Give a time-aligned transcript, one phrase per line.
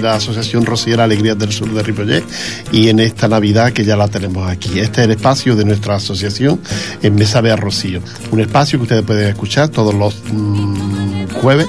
[0.00, 2.24] la Asociación Rociera Alegrías del Sur de Ripollet
[2.72, 4.78] y en esta Navidad que ya la tenemos aquí.
[4.78, 6.60] Este es el espacio de nuestra asociación
[7.02, 8.00] en Mesa a Rocío.
[8.30, 11.68] Un espacio que ustedes pueden escuchar todos los mm, jueves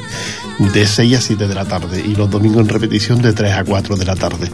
[0.73, 3.63] de 6 a 7 de la tarde y los domingos en repetición de 3 a
[3.63, 4.51] 4 de la tarde.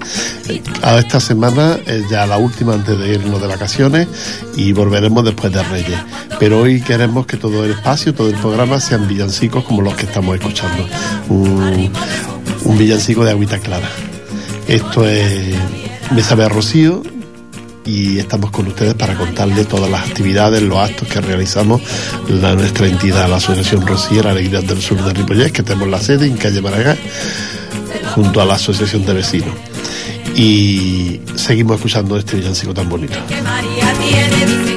[0.82, 4.08] A esta semana es ya la última antes de irnos de vacaciones
[4.56, 6.00] y volveremos después de Reyes.
[6.40, 10.06] Pero hoy queremos que todo el espacio, todo el programa sean villancicos como los que
[10.06, 10.88] estamos escuchando.
[11.30, 11.92] Un,
[12.68, 13.90] un villancico de agüita clara.
[14.68, 15.56] Esto es
[16.12, 17.02] Me sabe a Rocío
[17.86, 21.82] y estamos con ustedes para contarles todas las actividades, los actos que realizamos
[22.28, 26.28] la, nuestra entidad, la Asociación Rociera Alegría del Sur de Ripollet, que tenemos la sede
[26.28, 26.98] en calle Maragall,
[28.14, 29.56] junto a la Asociación de Vecinos.
[30.36, 33.18] Y seguimos escuchando este villancico tan bonito.
[33.30, 34.77] Que María tiene,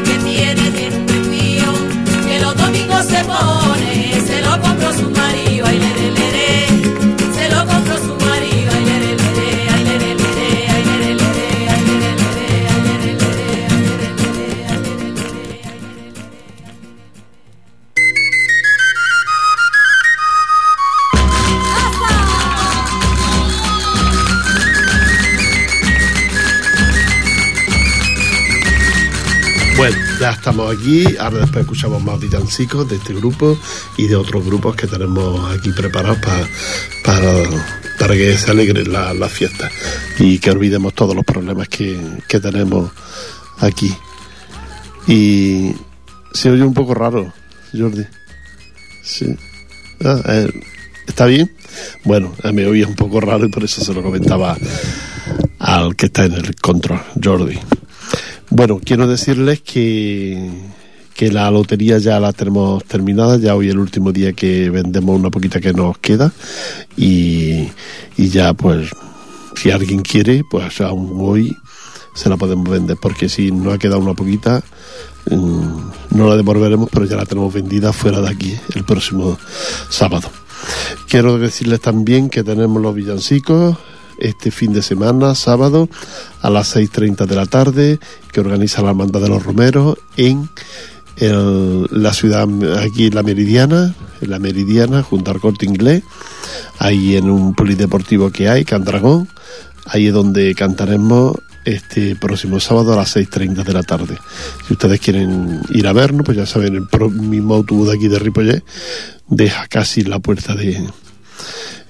[30.71, 33.59] aquí, ahora después escuchamos más villancicos de este grupo
[33.97, 36.49] y de otros grupos que tenemos aquí preparados pa-
[37.05, 37.33] para,
[37.99, 39.71] para que se alegren la, la fiesta
[40.19, 41.99] y que olvidemos todos los problemas que,
[42.29, 42.91] que tenemos
[43.59, 43.95] aquí.
[45.07, 45.75] Y
[46.33, 47.33] se oye un poco raro,
[47.77, 48.05] Jordi.
[49.03, 49.37] Sí.
[50.05, 50.51] Ah, eh,
[51.07, 51.51] ¿Está bien?
[52.05, 54.57] Bueno, eh, me oía un poco raro y por eso se lo comentaba
[55.59, 57.59] al que está en el control, Jordi.
[58.53, 60.51] Bueno, quiero decirles que,
[61.15, 65.31] que la lotería ya la tenemos terminada, ya hoy el último día que vendemos una
[65.31, 66.33] poquita que nos queda
[66.97, 67.69] y,
[68.17, 68.91] y ya pues
[69.55, 71.57] si alguien quiere, pues aún hoy
[72.17, 74.65] se la podemos vender, porque si no ha quedado una poquita,
[75.31, 79.39] mm, no la devolveremos, pero ya la tenemos vendida fuera de aquí el próximo
[79.91, 80.29] sábado.
[81.09, 83.77] Quiero decirles también que tenemos los villancicos
[84.21, 85.89] este fin de semana, sábado,
[86.43, 87.99] a las 6.30 de la tarde,
[88.33, 90.49] que organiza la Hermandad de los Romeros en
[91.21, 92.49] la ciudad,
[92.83, 96.03] aquí en la Meridiana, en la Meridiana, junto al Corte Inglés,
[96.79, 99.29] ahí en un polideportivo que hay, Candragón,
[99.85, 104.17] ahí es donde cantaremos este próximo sábado a las 6.30 de la tarde.
[104.67, 108.19] Si ustedes quieren ir a vernos, pues ya saben, el mismo autobús de aquí de
[108.19, 108.65] Ripollet
[109.29, 110.87] deja casi la puerta de,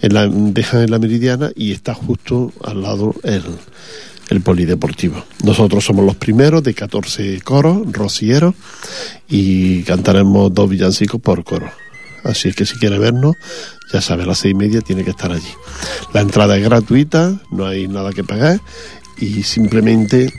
[0.01, 3.43] en la, dejan en la meridiana y está justo al lado el,
[4.31, 5.25] el polideportivo.
[5.45, 8.55] Nosotros somos los primeros de 14 coros, rocieros,
[9.29, 11.71] y cantaremos dos villancicos por coro.
[12.25, 13.35] Así es que si quiere vernos,
[13.93, 15.53] ya sabe, a las seis y media tiene que estar allí.
[16.13, 18.61] La entrada es gratuita, no hay nada que pagar
[19.19, 20.33] y simplemente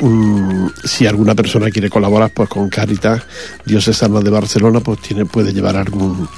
[0.00, 3.22] mm, si alguna persona quiere colaborar pues con Caritas
[3.64, 6.28] Diocesana de Barcelona pues tiene puede llevar algún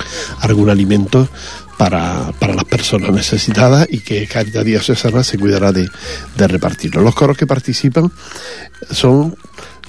[0.40, 1.28] algún alimento
[1.76, 5.88] para, para las personas necesitadas y que Caritas Diocesana se cuidará de,
[6.36, 7.02] de repartirlo.
[7.02, 8.10] Los coros que participan
[8.90, 9.36] son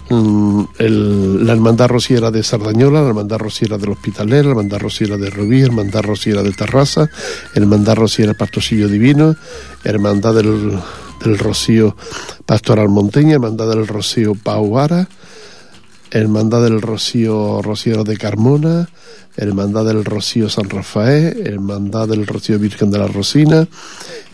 [0.09, 5.17] mm, el- la Hermandad Rociera de Sardañola, la Hermandad Rociera del Hospitaler, la Hermandad Rociera
[5.17, 7.09] de Rubí, la Hermandad Rociera de Terraza,
[7.53, 9.35] Hermandad Rociera Pastosillo Divino,
[9.83, 10.77] Hermandad del,
[11.23, 11.95] del Rocío
[12.45, 15.07] Pastoral Monteña, Hermandad del Rocío Pauara,
[16.11, 18.89] Hermandad del Rocío Rociero de Carmona,
[19.35, 23.67] Hermandad del Rocío San Rafael, Hermandad del Rocío Virgen de la Rosina,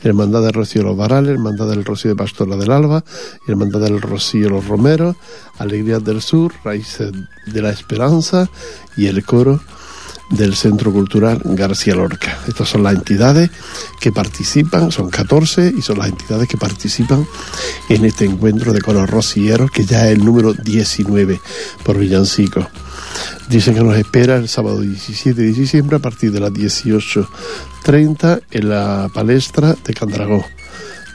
[0.04, 3.04] Hermandad del Rocío Los Varales, Hermandad del Rocío de Pastora del Alba,
[3.48, 5.16] Hermandad del Rocío Los Romeros,
[5.58, 7.12] Alegrías del Sur, Raíces
[7.48, 8.50] de la Esperanza
[8.96, 9.60] y el coro
[10.30, 12.40] del Centro Cultural García Lorca.
[12.48, 13.50] Estas son las entidades
[14.00, 17.26] que participan, son 14 y son las entidades que participan
[17.90, 21.40] en este encuentro de coros rocieros que ya es el número 19
[21.84, 22.68] por Villancico.
[23.50, 28.70] Dicen que nos espera el sábado 17 de diciembre a partir de las 18.30 en
[28.70, 30.46] la palestra de Candragó.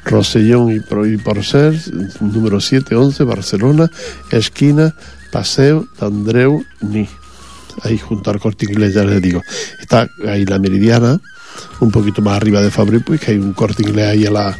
[0.05, 1.81] Rosellón y, Pro- y Porcel,
[2.21, 3.91] número 711, Barcelona,
[4.31, 4.95] esquina
[5.33, 7.09] Paseo de Andreu Ni.
[7.83, 9.43] Ahí junto al corte inglés, ya les digo.
[9.81, 11.21] Está ahí la meridiana,
[11.81, 14.59] un poquito más arriba de Fabri, pues que hay un corte inglés ahí a la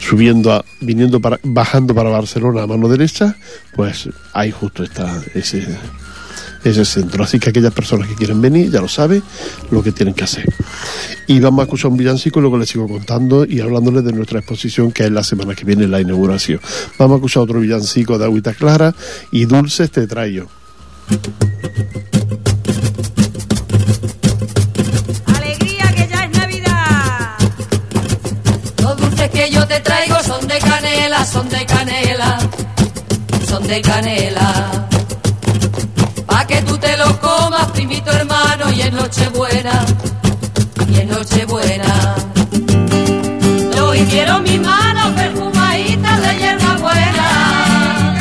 [0.00, 3.36] subiendo, a- viniendo para, bajando para Barcelona a mano derecha,
[3.74, 5.64] pues ahí justo está ese,
[6.64, 7.22] ese centro.
[7.22, 9.22] Así que aquellas personas que quieren venir ya lo saben
[9.70, 10.44] lo que tienen que hacer.
[11.28, 14.90] Y vamos a escuchar un villancico luego les sigo contando y hablándoles de nuestra exposición
[14.90, 16.60] que es la semana que viene la inauguración.
[16.98, 18.92] Vamos a escuchar otro villancico de Agüita Clara
[19.30, 20.48] y Dulces te traigo.
[33.80, 34.86] Canela.
[36.26, 39.84] Pa' que tú te los comas, primito hermano, y en Nochebuena,
[40.88, 42.16] y en Nochebuena.
[43.74, 48.16] Yo hicieron mis manos perfumaditas de hierba buena.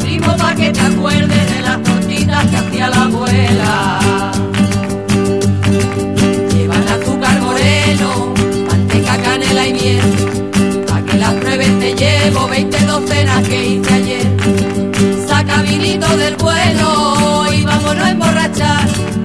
[0.00, 3.97] Primo, pa' que te acuerdes de las tortitas que hacía la abuela.
[16.18, 19.17] Del bueno y vámonos a emborrachar.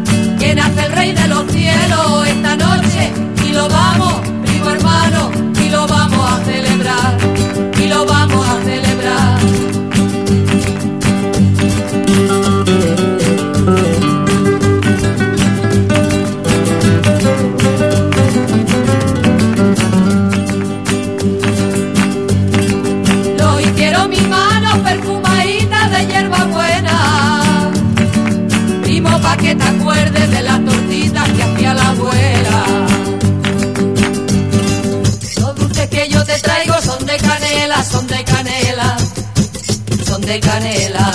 [40.33, 41.12] De canela.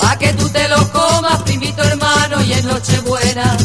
[0.00, 3.56] Pa' que tú te los comas, primito hermano, y en Nochebuena,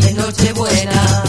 [0.00, 1.22] y en Nochebuena.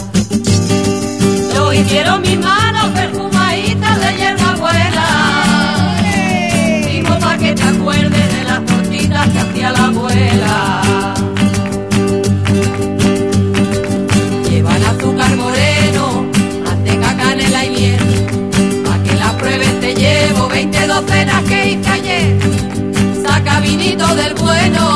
[1.54, 5.06] Lo hicieron mis manos perfumaditas de hierba buena.
[6.86, 10.73] Primo, pa' que te acuerdes de las tortitas que hacía la abuela.
[23.96, 24.93] Del bueno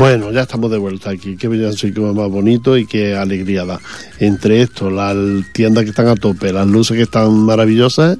[0.00, 1.36] Bueno, ya estamos de vuelta aquí.
[1.36, 3.78] Qué villancico más bonito y qué alegría da.
[4.18, 5.14] Entre esto, las
[5.52, 8.16] tiendas que están a tope, las luces que están maravillosas,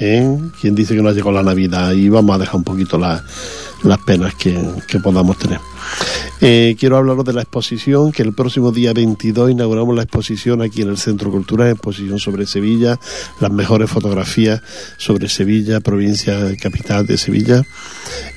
[0.00, 0.36] ¿eh?
[0.60, 1.92] ¿quién dice que no ha llegado la Navidad?
[1.92, 3.22] Y vamos a dejar un poquito la-
[3.84, 5.60] las penas que, que podamos tener.
[6.44, 10.82] Eh, quiero hablaros de la exposición, que el próximo día 22 inauguramos la exposición aquí
[10.82, 12.98] en el Centro Cultural, exposición sobre Sevilla,
[13.40, 14.60] las mejores fotografías
[14.96, 17.62] sobre Sevilla, provincia capital de Sevilla,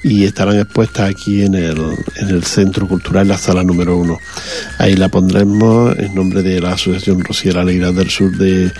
[0.04, 1.78] y estarán expuestas aquí en el,
[2.18, 4.20] en el Centro Cultural, en la sala número uno.
[4.78, 8.72] Ahí la pondremos en nombre de la Asociación Rociera Alegría del Sur de,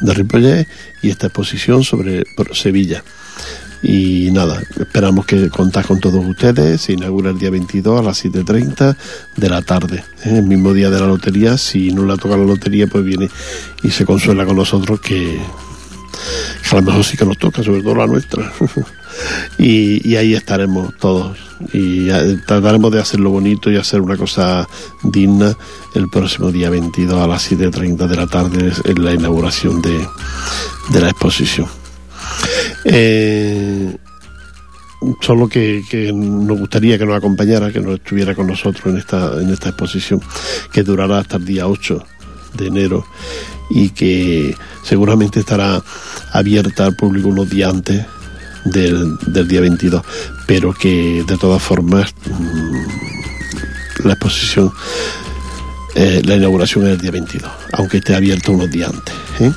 [0.00, 0.68] de Ripollet
[1.00, 3.02] y esta exposición sobre Sevilla.
[3.86, 6.80] Y nada, esperamos que contar con todos ustedes.
[6.80, 8.96] Se inaugura el día 22 a las 7.30
[9.36, 10.02] de la tarde.
[10.24, 10.38] ¿eh?
[10.38, 11.58] El mismo día de la lotería.
[11.58, 13.28] Si no le toca la lotería, pues viene
[13.82, 15.38] y se consuela con nosotros que,
[16.62, 18.50] que a lo mejor sí que nos toca, sobre todo la nuestra.
[19.58, 21.36] y, y ahí estaremos todos.
[21.74, 24.66] Y eh, trataremos de hacerlo bonito y hacer una cosa
[25.02, 25.54] digna
[25.94, 30.08] el próximo día 22 a las 7.30 de la tarde en la inauguración de,
[30.88, 31.83] de la exposición.
[32.84, 33.96] Eh,
[35.20, 35.82] solo que,
[36.14, 40.20] nos gustaría que nos acompañara, que nos estuviera con nosotros en esta, en esta exposición,
[40.72, 42.04] que durará hasta el día 8
[42.54, 43.06] de enero
[43.70, 45.82] y que seguramente estará
[46.32, 48.06] abierta al público unos días antes
[48.64, 50.02] del, del día 22,
[50.46, 54.72] pero que de todas formas mm, la exposición,
[55.94, 59.14] eh, la inauguración es el día 22, aunque esté abierta unos días antes.
[59.40, 59.52] ¿eh?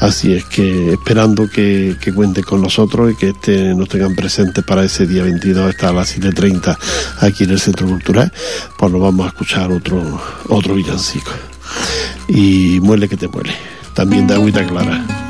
[0.00, 4.62] Así es que esperando que, que cuenten con nosotros y que este, nos tengan presentes
[4.64, 6.78] para ese día 22 hasta las 7.30
[7.20, 8.32] aquí en el Centro Cultural,
[8.76, 11.32] pues nos vamos a escuchar otro, otro villancico.
[12.28, 13.54] Y muele que te muele,
[13.94, 15.27] también de agüita clara.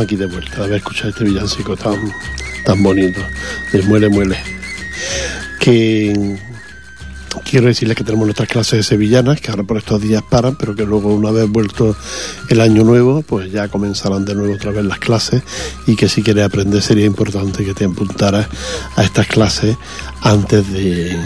[0.00, 2.12] Aquí de vuelta de haber escuchado este villancico tan,
[2.64, 3.20] tan bonito,
[3.72, 4.38] de Muele Muele.
[5.58, 6.38] Que
[7.44, 10.74] quiero decirles que tenemos nuestras clases de sevillanas, que ahora por estos días paran, pero
[10.74, 11.96] que luego una vez vuelto
[12.48, 15.42] el año nuevo, pues ya comenzarán de nuevo otra vez las clases
[15.86, 18.46] y que si quieres aprender sería importante que te apuntaras
[18.96, 19.76] a estas clases
[20.22, 21.16] antes de,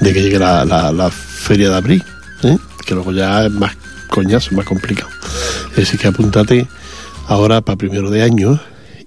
[0.00, 2.04] de que llegue la feria de abril,
[2.42, 2.58] ¿eh?
[2.84, 3.76] que luego ya es más
[4.08, 5.10] coñazo, más complicado.
[5.76, 6.66] Así que apúntate
[7.30, 8.60] ahora para primero de año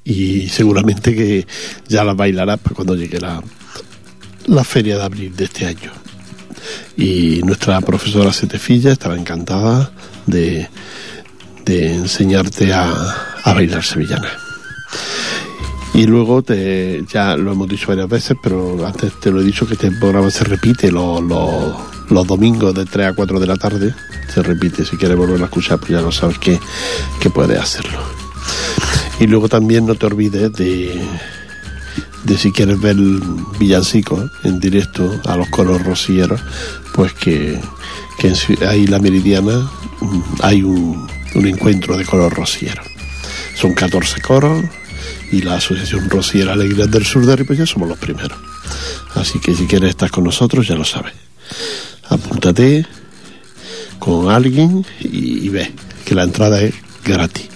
[0.05, 1.45] y seguramente que
[1.87, 3.43] ya las bailarás para cuando llegue la,
[4.47, 5.91] la feria de abril de este año.
[6.95, 9.91] Y nuestra profesora Setefilla estará encantada
[10.25, 10.69] de,
[11.65, 12.93] de enseñarte a,
[13.43, 14.29] a bailar sevillana.
[15.93, 19.67] Y luego te, ya lo hemos dicho varias veces, pero antes te lo he dicho
[19.67, 21.75] que este programa se repite los, los,
[22.13, 23.93] los domingos de 3 a 4 de la tarde.
[24.33, 26.59] Se repite, si quieres volver a escuchar, pues ya lo sabes que,
[27.19, 27.99] que puedes hacerlo.
[29.19, 31.01] Y luego también no te olvides de,
[32.23, 33.21] de si quieres ver el
[33.59, 36.41] villancico en directo a los coros rosilleros,
[36.93, 37.59] pues que,
[38.17, 38.33] que
[38.65, 42.85] ahí la Meridiana mm, hay un, un encuentro de coros rosilleros.
[43.55, 44.63] Son 14 coros
[45.31, 48.37] y la Asociación Rociera Alegría del Sur de Ripollet somos los primeros.
[49.15, 51.13] Así que si quieres estar con nosotros, ya lo sabes.
[52.09, 52.85] Apúntate
[53.99, 55.71] con alguien y, y ve
[56.05, 57.49] que la entrada es gratis.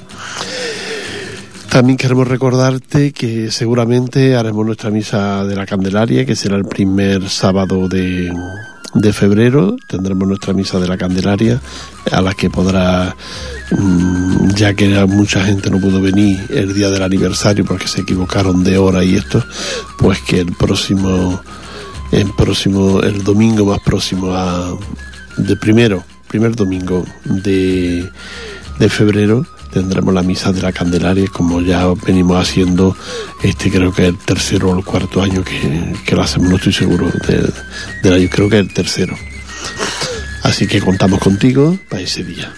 [1.70, 7.30] También queremos recordarte que seguramente haremos nuestra misa de la Candelaria, que será el primer
[7.30, 8.34] sábado de,
[8.94, 9.76] de febrero.
[9.88, 11.62] Tendremos nuestra misa de la Candelaria,
[12.12, 13.16] a la que podrá,
[13.72, 18.64] mm, ya que mucha gente no pudo venir el día del aniversario porque se equivocaron
[18.64, 19.44] de hora y esto,
[19.98, 21.42] pues que el próximo,
[22.12, 24.78] el próximo, el domingo más próximo a,
[25.38, 28.10] de primero, primer domingo de,
[28.80, 32.96] de febrero, tendremos la misa de la Candelaria, como ya venimos haciendo,
[33.44, 36.56] este creo que es el tercero o el cuarto año que, que lo hacemos, no
[36.56, 37.52] estoy seguro de-
[38.04, 39.16] del año, creo que es el tercero.
[40.44, 42.54] Así que contamos contigo para ese día.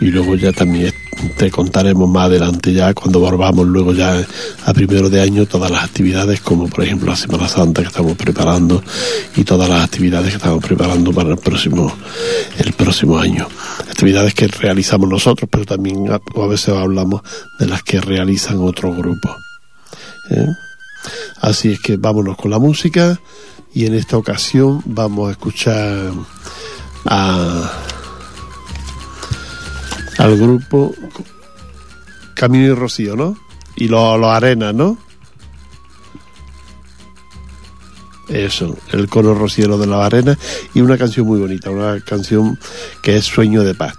[0.00, 0.92] Y luego ya también
[1.36, 4.24] te contaremos más adelante ya, cuando volvamos luego ya
[4.64, 8.16] a primero de año, todas las actividades, como por ejemplo la Semana Santa que estamos
[8.16, 8.82] preparando
[9.36, 11.92] y todas las actividades que estamos preparando para el próximo,
[12.58, 13.48] el próximo año.
[13.80, 17.22] Actividades que realizamos nosotros, pero también a, veces hablamos
[17.58, 19.36] de las que realizan otros grupos.
[20.30, 20.46] ¿eh?
[21.40, 23.18] Así es que vámonos con la música
[23.74, 26.12] y en esta ocasión vamos a escuchar
[27.06, 27.72] a,
[30.18, 30.94] al grupo
[32.34, 33.36] Camino y Rocío, ¿no?
[33.76, 34.98] Y los lo Arenas, ¿no?
[38.28, 40.36] Eso, el coro rociero de la arena
[40.72, 42.58] y una canción muy bonita, una canción
[43.02, 43.94] que es Sueño de Paz.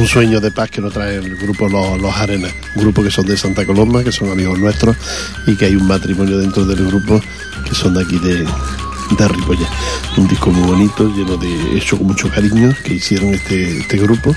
[0.00, 3.26] Un sueño de paz que nos trae el grupo Los, Arenas, un grupo que son
[3.26, 4.96] de Santa Coloma, que son amigos nuestros
[5.46, 7.20] y que hay un matrimonio dentro del grupo
[7.68, 9.66] que son de aquí de, de
[10.16, 14.34] Un disco muy bonito, lleno de hecho con mucho cariño, que hicieron este, este grupo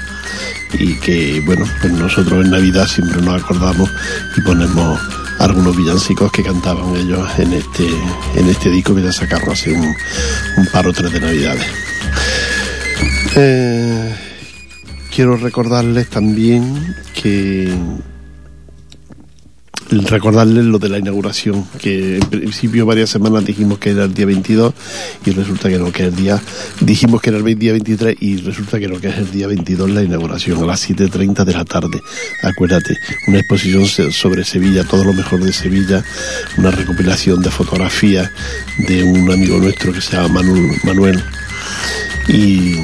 [0.73, 3.89] y que, bueno, pues nosotros en Navidad siempre nos acordamos
[4.35, 4.99] y ponemos
[5.39, 7.87] algunos villancicos que cantaban ellos en este,
[8.35, 9.95] en este disco que ya sacaron hace un,
[10.73, 11.65] par o tres de Navidades.
[13.35, 14.22] Eh,
[15.13, 17.71] quiero recordarles también que
[19.89, 24.25] recordarles lo de la inauguración, que en principio varias semanas dijimos que era el día
[24.25, 24.73] 22
[25.25, 26.41] y resulta que no, que el día,
[26.79, 29.91] dijimos que era el día 23 y resulta que no, que es el día 22
[29.91, 32.01] la inauguración a las 7.30 de la tarde.
[32.41, 32.97] Acuérdate,
[33.27, 36.03] una exposición sobre Sevilla, todo lo mejor de Sevilla,
[36.57, 38.31] una recopilación de fotografías
[38.87, 40.41] de un amigo nuestro que se llama
[40.83, 41.23] Manuel
[42.27, 42.77] y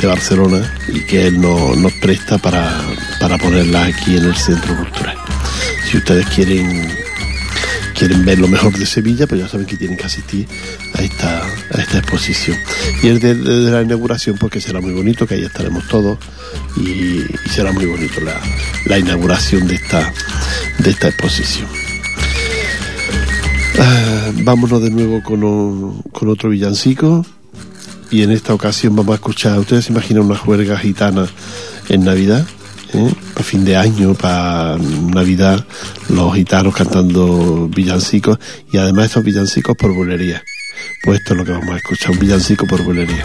[0.00, 2.80] de Barcelona y que él nos presta para,
[3.20, 5.16] para ponerla aquí en el centro cultural.
[5.90, 6.88] Si ustedes quieren
[7.98, 10.46] quieren ver lo mejor de Sevilla, pues ya saben que tienen que asistir
[10.94, 12.56] a esta, a esta exposición.
[13.02, 16.16] Y el de, la inauguración, porque será muy bonito, que ahí estaremos todos
[16.76, 18.40] y, será muy bonito la,
[18.86, 20.12] la, inauguración de esta,
[20.78, 21.66] de esta exposición.
[23.80, 27.26] Ah, vámonos de nuevo con, con otro villancico
[28.10, 31.26] y en esta ocasión vamos a escuchar, ¿ustedes se imaginan una juerga gitana
[31.88, 32.46] en Navidad?
[32.94, 33.12] ¿Eh?
[33.34, 35.64] Para fin de año, para Navidad,
[36.08, 38.38] los gitanos cantando villancicos
[38.72, 40.42] y además estos villancicos por bulería.
[41.02, 43.24] Pues esto es lo que vamos a escuchar, un villancico por bulería.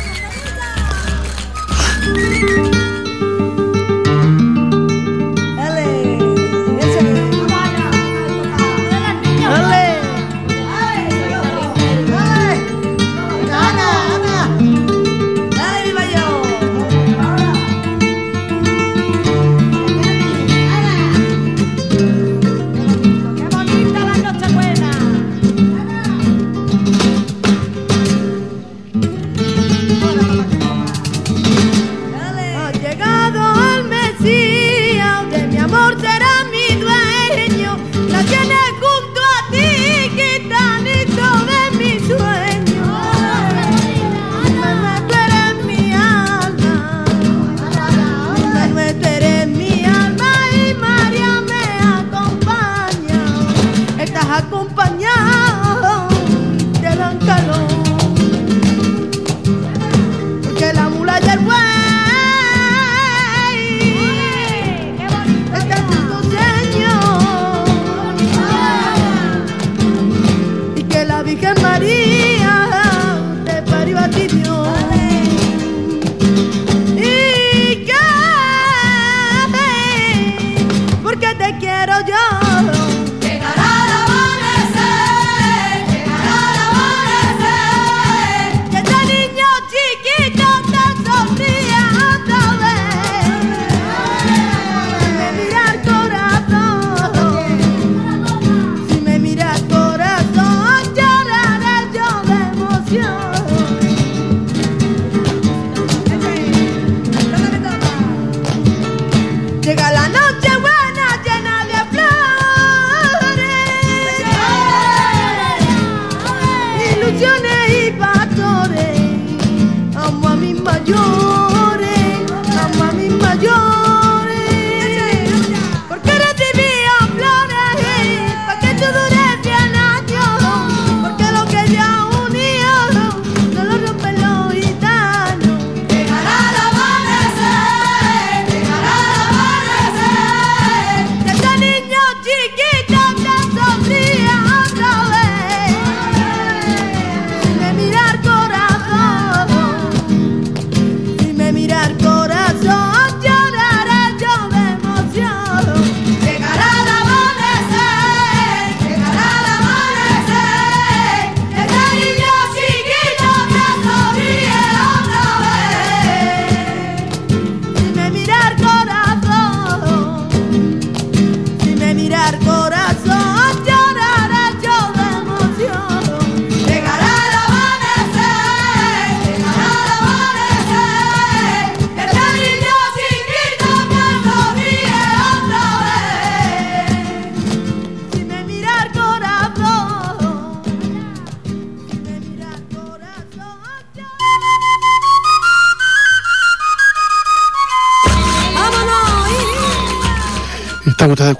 [74.15, 74.62] vivió.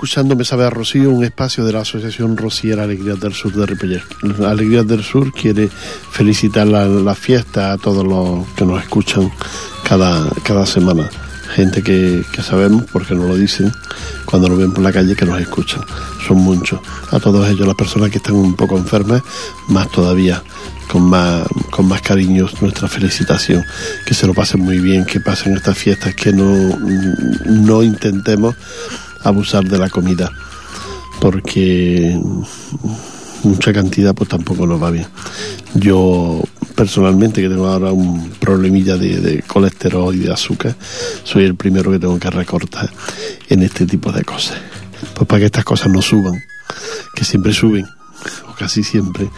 [0.03, 3.65] Escuchando Me Sabe a Rocío, un espacio de la Asociación Rociera Alegrías del Sur de
[3.65, 4.03] Ripollet.
[4.45, 5.69] Alegrías del Sur quiere
[6.11, 9.31] felicitar la, la, fiesta a todos los que nos escuchan
[9.87, 11.09] cada, cada semana.
[11.55, 13.71] Gente que, que sabemos, porque nos lo dicen,
[14.25, 15.85] cuando nos ven por la calle, que nos escuchan.
[16.27, 16.81] Son muchos.
[17.11, 19.21] A todos ellos, las personas que están un poco enfermas,
[19.69, 20.43] más todavía
[20.91, 23.63] con más, con más cariño nuestra felicitación,
[24.05, 26.77] que se lo pasen muy bien, que pasen estas fiestas, que no,
[27.45, 28.53] no intentemos
[29.23, 30.31] abusar de la comida,
[31.19, 32.19] porque
[33.43, 35.07] mucha cantidad pues tampoco nos va bien.
[35.75, 36.41] Yo
[36.75, 40.75] personalmente que tengo ahora un problemilla de, colesterol y de azúcar,
[41.23, 42.89] soy el primero que tengo que recortar
[43.49, 44.57] en este tipo de cosas.
[45.13, 46.43] Pues para que estas cosas no suban,
[47.15, 47.85] que siempre suben,
[48.49, 49.29] o casi siempre,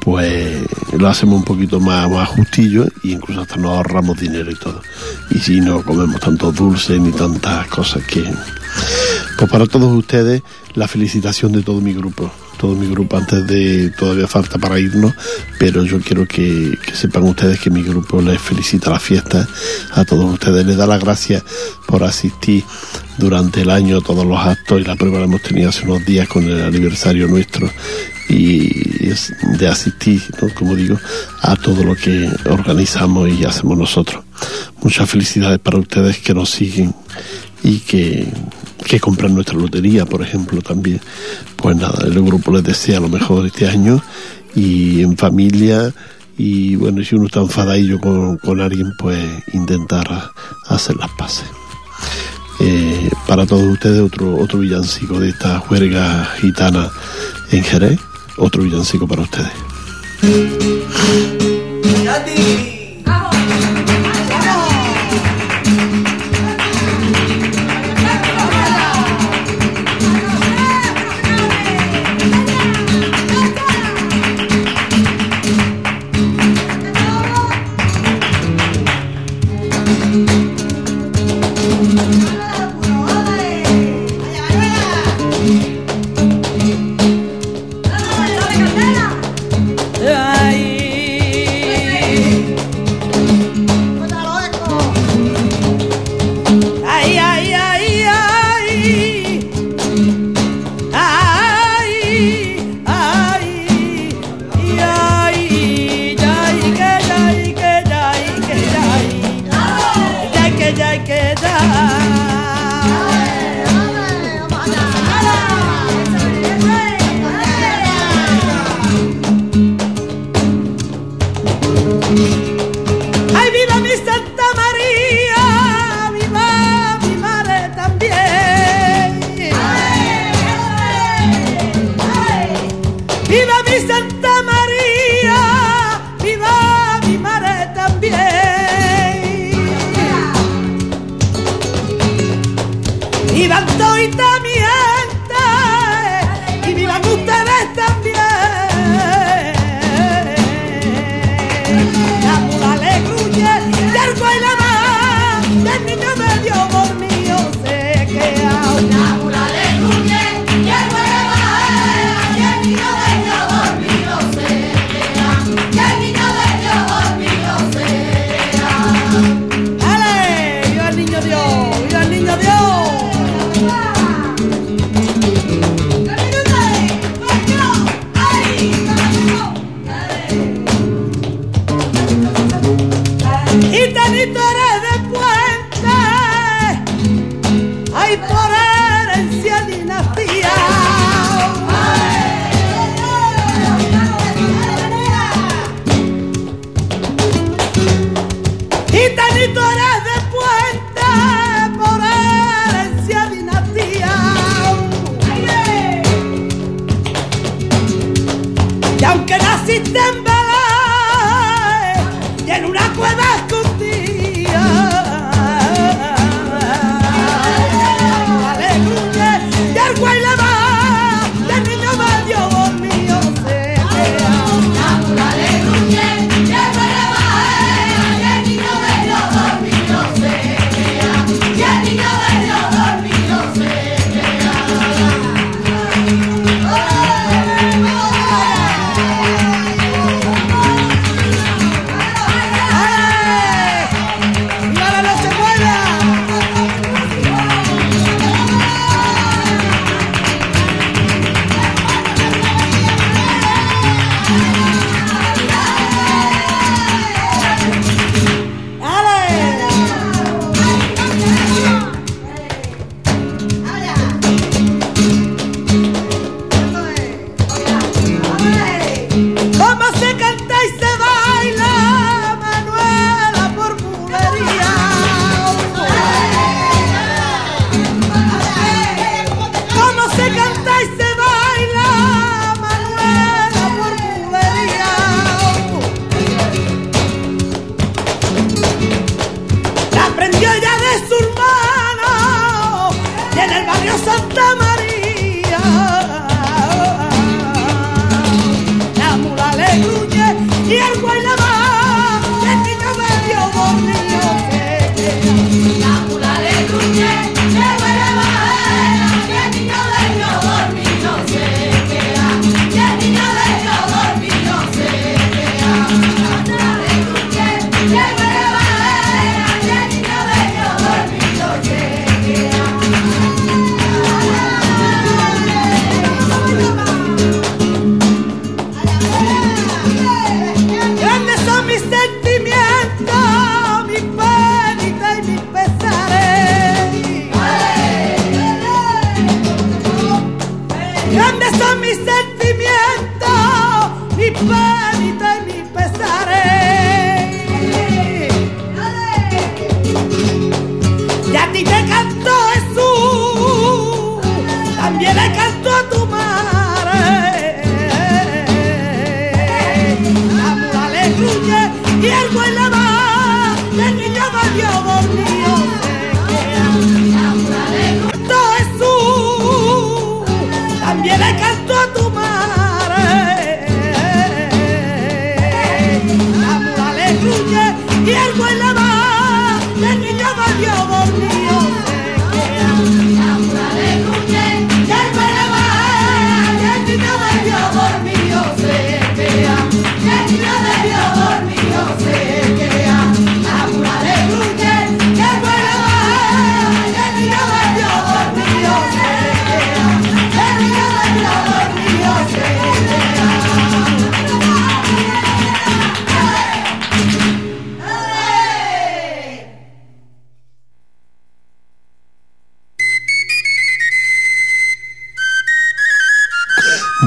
[0.00, 0.62] pues
[0.98, 4.82] lo hacemos un poquito más, más justillo e incluso hasta nos ahorramos dinero y todo.
[5.30, 8.24] Y si no comemos tantos dulces ni tantas cosas que...
[9.38, 10.42] Pues para todos ustedes
[10.74, 15.12] la felicitación de todo mi grupo, todo mi grupo antes de todavía falta para irnos,
[15.58, 19.46] pero yo quiero que, sepan ustedes que mi grupo les felicita la fiesta
[19.92, 21.42] a todos ustedes, les da las gracias
[21.86, 22.64] por asistir
[23.18, 26.04] durante el año a todos los actos y la prueba la hemos tenido hace unos
[26.04, 27.68] días con el aniversario nuestro
[28.28, 28.68] y
[29.58, 30.48] de asistir, ¿no?
[30.54, 30.98] como digo,
[31.42, 34.24] a todo lo que organizamos y hacemos nosotros.
[34.82, 36.94] Muchas felicidades para ustedes que nos siguen
[37.64, 38.28] y que,
[38.86, 41.00] que compran nuestra lotería, por ejemplo, también.
[41.56, 44.00] Pues nada, el grupo les desea lo mejor este año
[44.54, 45.92] y en familia
[46.36, 49.18] y bueno, si uno está enfadadillo con, con alguien, pues
[49.52, 50.30] intentar
[50.68, 51.46] hacer las paces.
[52.60, 56.88] Eh, para todos ustedes otro, otro villancico de esta juerga gitana
[57.50, 57.98] en Jerez
[58.36, 59.52] otro villancico para ustedes.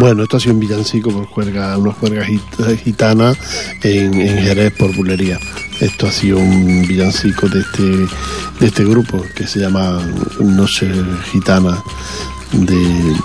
[0.07, 2.25] Bueno, esto ha sido un villancico por juerga, una juerga
[2.81, 3.35] gitana
[3.83, 5.37] en, Jerez por bulería.
[5.81, 10.01] Esto ha sido un villancico de este, de este grupo que se llama
[10.39, 10.89] Noche
[11.33, 11.83] Gitana
[12.53, 13.17] de,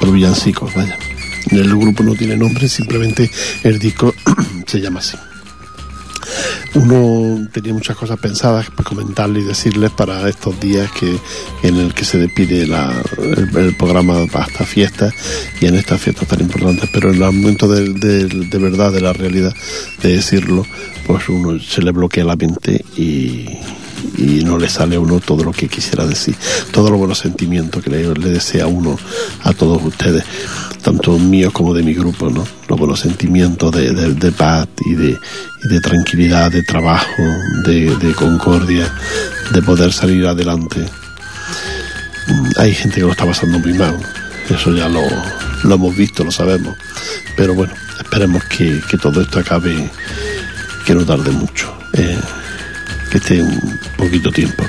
[0.00, 0.98] por villancicos, vaya.
[1.52, 3.30] El grupo no tiene nombre, simplemente
[3.62, 4.12] el disco
[4.66, 5.16] se llama así
[6.74, 11.16] uno tenía muchas cosas pensadas para comentarle y decirles para estos días que
[11.62, 15.10] en el que se despide el, programa para esta fiesta
[15.60, 19.12] y en estas fiestas tan importantes, pero en el momento de, de, verdad, de la
[19.12, 19.54] realidad,
[20.02, 20.66] de decirlo,
[21.06, 23.46] pues uno se le bloquea la mente y,
[24.16, 26.36] y no le sale a uno todo lo que quisiera decir,
[26.72, 28.98] todos los buenos sentimientos que le, desea uno
[29.42, 30.24] a todos ustedes
[30.82, 32.46] tanto míos como de mi grupo, ¿no?
[32.68, 35.18] Los buenos sentimientos de, paz y de,
[35.70, 37.22] de, tranquilidad, de trabajo,
[37.64, 38.92] de, concordia,
[39.50, 40.80] de poder salir adelante.
[42.28, 43.98] Mm, hay gente que lo está pasando muy mal,
[44.50, 45.00] eso ya lo,
[45.62, 46.76] lo hemos visto, lo sabemos,
[47.34, 49.90] pero bueno, esperemos que, que todo esto acabe,
[50.84, 52.18] que no tarde mucho, eh,
[53.14, 54.64] que esté un poquito tiempo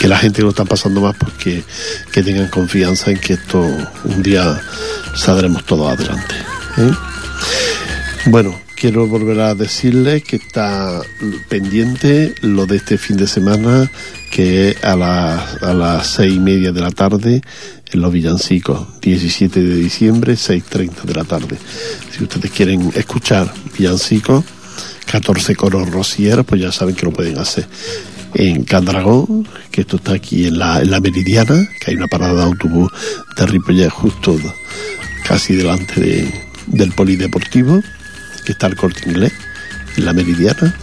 [0.00, 1.62] que la gente lo está pasando más porque
[2.10, 4.60] que tengan confianza en que esto un día
[5.14, 6.34] saldremos todos adelante.
[6.76, 6.92] ¿eh?
[8.26, 11.00] Bueno, quiero volver a decirles que está
[11.48, 13.88] pendiente lo de este fin de semana,
[14.32, 17.42] que es a las, a las seis y media de la tarde
[17.92, 21.56] en los villancicos, 17 de diciembre, 6.30 de la tarde.
[22.10, 24.44] Si ustedes quieren escuchar villancicos,
[25.10, 27.66] 14 coros rocieros, pues ya saben que lo pueden hacer
[28.34, 32.90] en Candragón, que esto está aquí en la, Meridiana, que hay una parada de autobús
[33.36, 34.36] de Ripollet justo
[35.26, 36.34] casi delante de,
[36.66, 37.82] del polideportivo,
[38.44, 39.32] que está el corte inglés,
[39.96, 40.74] en la Meridiana.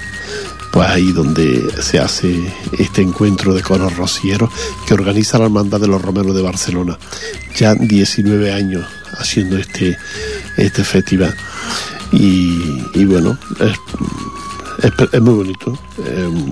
[0.71, 2.35] Pues ahí donde se hace
[2.77, 4.49] este encuentro de coros rocieros
[4.85, 6.97] que organiza la Hermandad de los Romeros de Barcelona.
[7.55, 8.85] Ya 19 años
[9.17, 9.97] haciendo este,
[10.57, 11.33] este festival.
[12.11, 15.77] Y, bueno, es, muy bonito.
[16.05, 16.51] Em,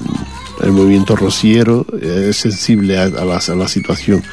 [0.62, 4.24] el movimiento rociero es sensible a, la, la, situación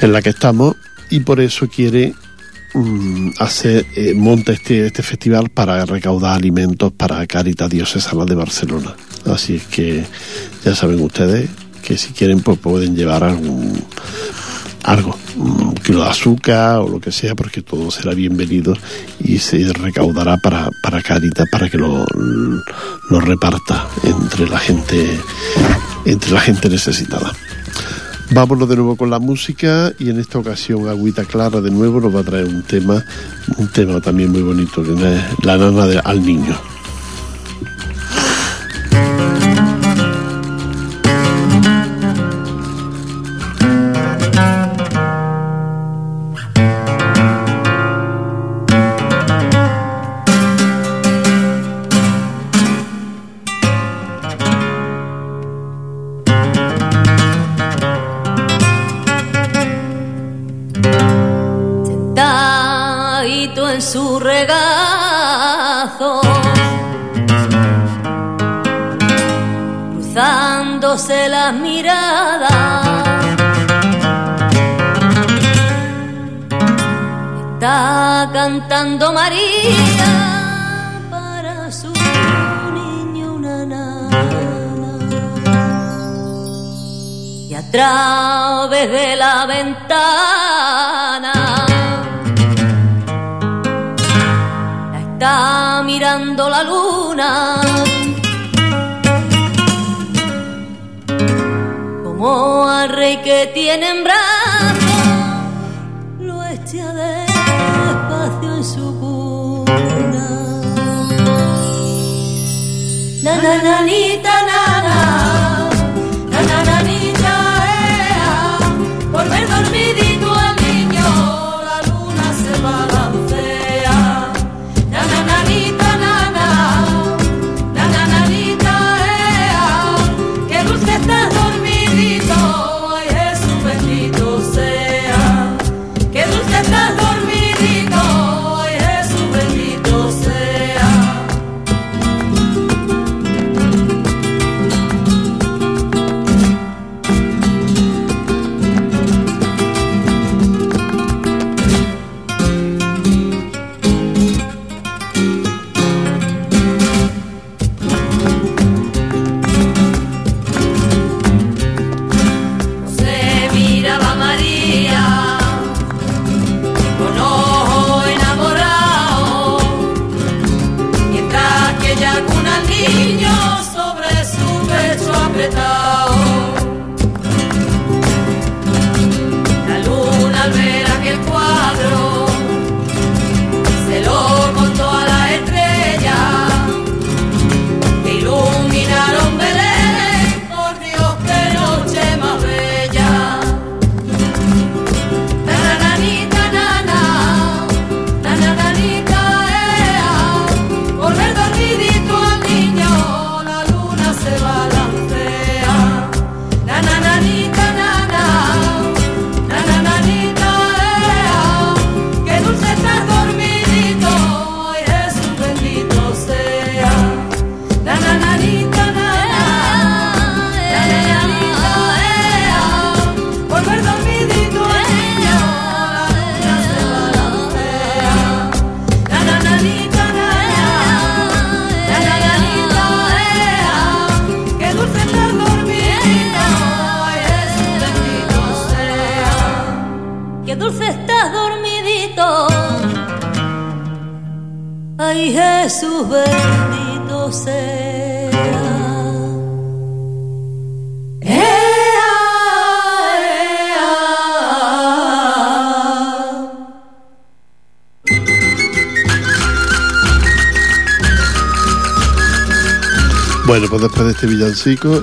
[0.00, 0.76] en la que estamos
[1.10, 2.14] y por eso quiere
[2.74, 8.94] mm, hacer, eh, monta este, este festival para recaudar alimentos para Caritas Diocesana de Barcelona.
[9.26, 10.04] Así es que
[10.64, 11.48] ya saben ustedes
[11.82, 13.82] que si quieren pues pueden llevar algún
[14.84, 18.74] algo, un kilo de azúcar o lo que sea, porque todo será bienvenido
[19.20, 22.04] y se recaudará para, para Caritas para que lo,
[23.10, 25.18] lo reparta entre la gente,
[26.04, 27.32] entre la gente necesitada.
[28.30, 32.14] Vámonos de nuevo con la música y en esta ocasión Agüita Clara de nuevo nos
[32.14, 33.02] va a traer un tema,
[33.56, 36.54] un tema también muy bonito, que es la nana de, al niño.
[78.48, 80.06] Cantando María
[81.10, 81.92] para su
[82.78, 84.92] niño una nana.
[87.50, 91.32] Y a través de la ventana
[95.04, 97.60] está mirando la luna.
[102.02, 104.88] Como al rey que tiene en brazos
[106.20, 107.27] lo esté en
[113.40, 114.37] 那那那里。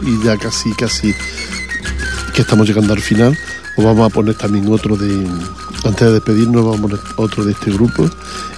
[0.03, 1.13] Y ya casi, casi
[2.33, 3.37] que estamos llegando al final,
[3.77, 5.27] os vamos a poner también otro de,
[5.83, 8.09] antes de despedirnos, vamos a poner otro de este grupo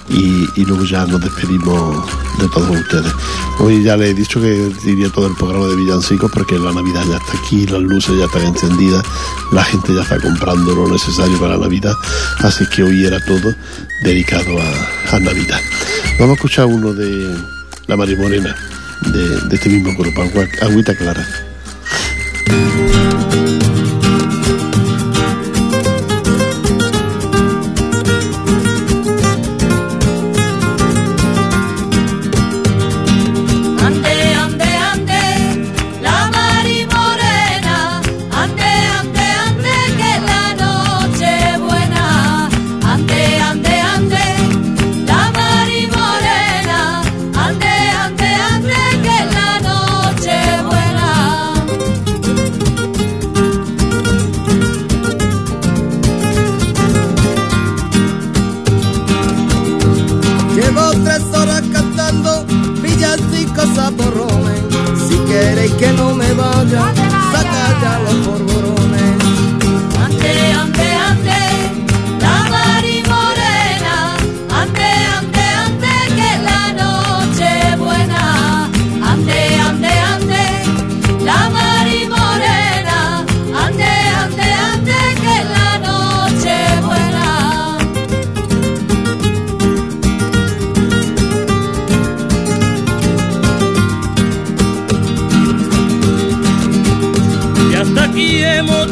[0.08, 2.06] y, y luego ya nos despedimos
[2.38, 3.12] de todos ustedes.
[3.58, 7.02] Hoy ya les he dicho que diría todo el programa de villancicos porque la Navidad
[7.08, 9.04] ya está aquí, las luces ya están encendidas,
[9.52, 11.94] la gente ya está comprando lo necesario para la Navidad,
[12.38, 13.54] así que hoy era todo
[14.04, 15.60] dedicado a, a Navidad.
[16.18, 17.36] Vamos a escuchar uno de
[17.86, 18.56] La Mari Morena,
[19.00, 20.22] de, este mismo grupo,
[20.60, 21.26] Agüita Clara.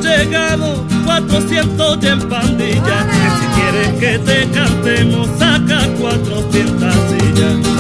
[0.07, 3.07] Llegado, 400 ya en pandilla.
[3.11, 7.76] Que si quieres que te cantemos, saca 400 sillas.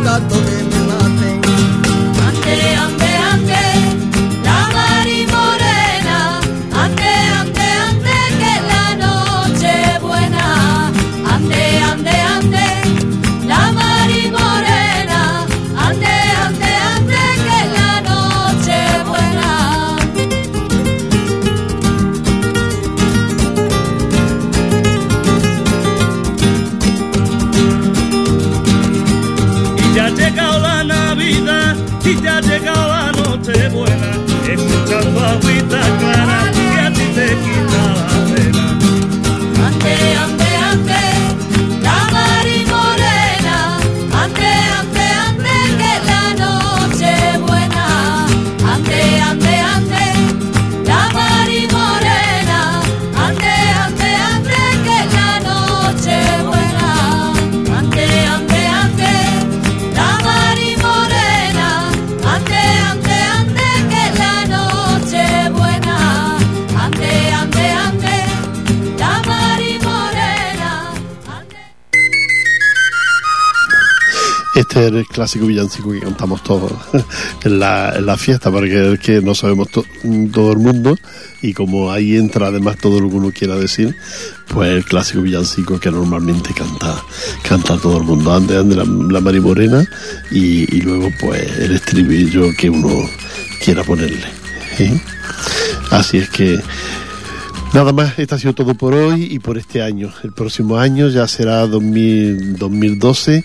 [0.00, 0.61] Que si
[74.88, 76.72] El clásico villancico que cantamos todos
[77.44, 79.84] en la, fiesta, porque es que no sabemos to-
[80.32, 80.96] todo el mundo
[81.40, 83.94] y como ahí entra además todo lo que uno quiera decir,
[84.48, 87.02] pues el clásico villancico que normalmente canta
[87.48, 88.32] canta todo el mundo.
[88.34, 89.84] Antes ande la, la Mari Morena
[90.30, 93.08] y, y luego pues el estribillo que uno
[93.64, 94.26] quiera ponerle.
[94.78, 95.00] ¿eh?
[95.90, 96.60] Así es que
[97.74, 100.12] Nada más, esto ha sido todo por hoy y por este año.
[100.22, 103.44] El próximo año ya será 2000 2012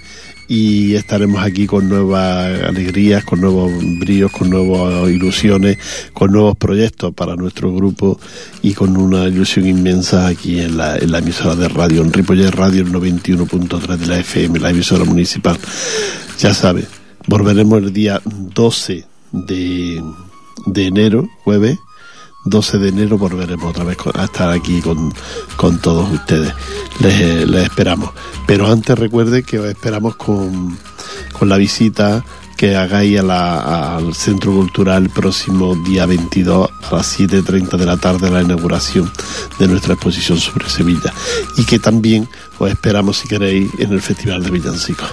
[0.49, 5.77] y estaremos aquí con nuevas alegrías, con nuevos bríos, con nuevas ilusiones,
[6.11, 8.19] con nuevos proyectos para nuestro grupo
[8.61, 12.91] y con una ilusión inmensa aquí en la, emisora de radio, en Ripollet Radio, el
[12.91, 15.57] 91.3 de la FM, la emisora municipal.
[16.37, 16.85] Ya sabe,
[17.27, 20.03] volveremos el día 12 de,
[20.65, 21.77] de enero, jueves,
[22.49, 25.13] 12 de enero volveremos otra vez a estar aquí con,
[25.55, 26.53] con todos ustedes.
[26.99, 28.11] Les, les, esperamos.
[28.45, 30.77] Pero antes recuerde que os esperamos con,
[31.37, 32.23] con la visita
[32.57, 37.85] que hagáis a la, al Centro Cultural el próximo día 22 a las 7.30 de
[37.85, 39.11] la tarde la inauguración
[39.59, 41.13] de nuestra exposición sobre Sevilla
[41.55, 42.27] y que también
[42.59, 45.07] os esperamos si queréis en el Festival de Villancicos.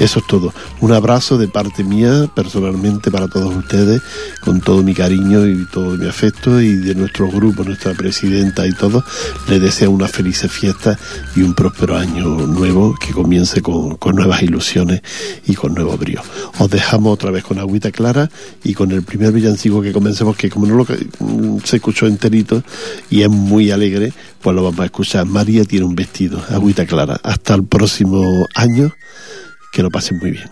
[0.00, 0.52] Eso es todo.
[0.80, 4.02] Un abrazo de parte mía, personalmente, para todos ustedes,
[4.40, 8.72] con todo mi cariño y todo mi afecto, y de nuestro grupo, nuestra presidenta y
[8.72, 9.04] todos,
[9.48, 10.98] les deseo una feliz fiesta
[11.36, 15.02] y un próspero año nuevo que comience con, con nuevas ilusiones
[15.46, 16.22] y con nuevo brío.
[16.58, 18.30] Os dejamos otra vez con agüita clara
[18.64, 20.86] y con el primer villancico que comencemos, que como no lo
[21.64, 22.62] se escuchó enterito
[23.10, 25.26] y es muy alegre, pues lo vamos a escuchar.
[25.26, 27.20] María tiene un vestido, agüita clara.
[27.22, 28.94] Hasta el próximo año,
[29.72, 30.48] que lo pasen muy bien.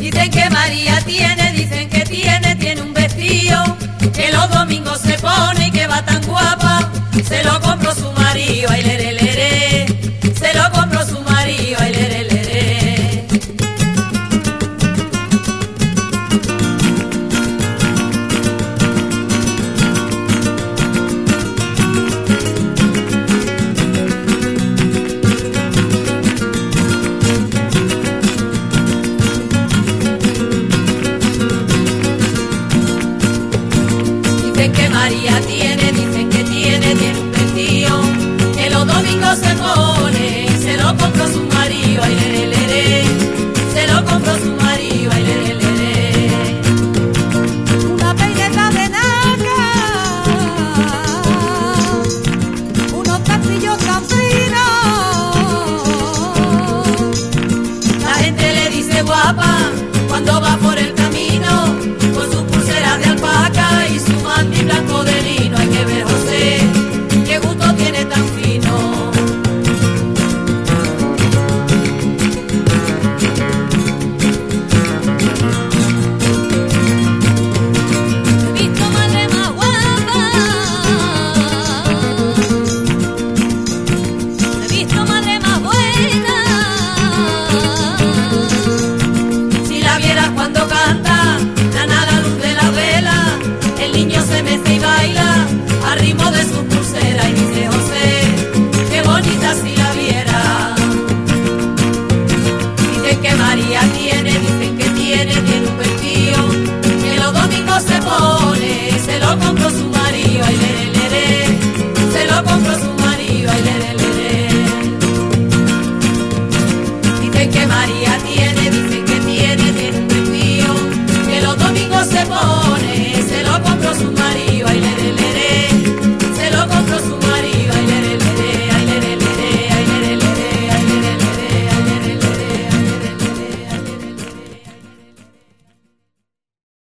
[0.00, 3.76] Dicen que María tiene, dicen que tiene, tiene un vestido
[4.12, 6.90] que los domingos se pone y que va tan guapa.
[7.24, 9.05] Se lo compró su marido, ay, lere,